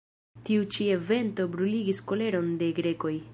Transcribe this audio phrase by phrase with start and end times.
[0.47, 3.15] Tiu ĉi evento bruligis koleron de grekoj.